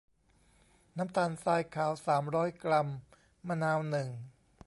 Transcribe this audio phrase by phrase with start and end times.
[0.97, 2.87] น้ำตาลทรายขาว สามร้อย กรัม
[3.47, 4.09] มะนาว หนึ่ง